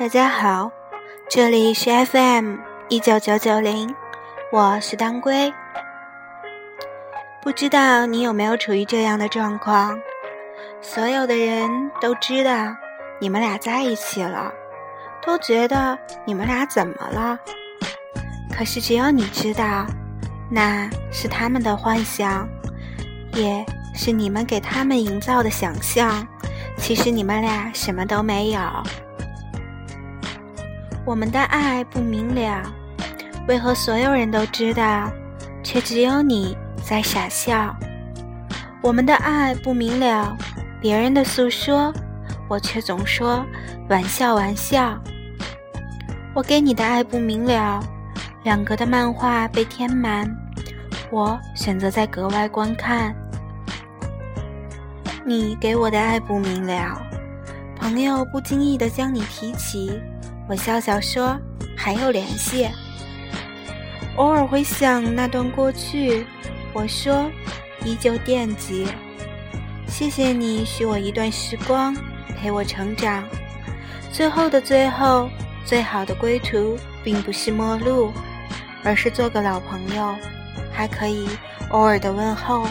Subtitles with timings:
[0.00, 0.72] 大家好，
[1.28, 2.56] 这里是 FM
[2.88, 3.94] 一九九九零，
[4.50, 5.52] 我是当归。
[7.42, 10.00] 不知道你有没有处于这样的状况？
[10.80, 12.74] 所有的人都知道
[13.20, 14.50] 你们俩在一起了，
[15.22, 17.38] 都觉得你们俩怎么了？
[18.50, 19.84] 可是只有你知道，
[20.50, 22.48] 那是他们的幻想，
[23.34, 23.62] 也
[23.94, 26.26] 是你们给他们营造的想象。
[26.78, 28.60] 其实你们俩什么都没有。
[31.10, 32.62] 我们的爱不明了，
[33.48, 35.10] 为何所有人都知道，
[35.60, 37.74] 却只有你在傻笑？
[38.80, 40.38] 我们的爱不明了，
[40.80, 41.92] 别人的诉说，
[42.48, 43.44] 我却总说
[43.88, 44.96] 玩笑玩笑。
[46.32, 47.80] 我给你的爱不明了，
[48.44, 50.32] 两格的漫画被填满，
[51.10, 53.12] 我选择在格外观看。
[55.24, 57.02] 你给我的爱不明了，
[57.76, 60.00] 朋友不经意的将你提起。
[60.50, 61.38] 我笑笑说
[61.78, 62.68] ：“还有联系。”
[64.18, 66.26] 偶尔回想那段过去，
[66.72, 67.30] 我说
[67.86, 68.88] ：“依旧惦记。”
[69.86, 71.96] 谢谢你许我一段时光，
[72.36, 73.22] 陪我成长。
[74.10, 75.30] 最后的最后，
[75.64, 78.12] 最好的归途，并不是陌路，
[78.82, 80.16] 而是做个老朋友，
[80.72, 81.28] 还可以
[81.68, 82.66] 偶尔的问候。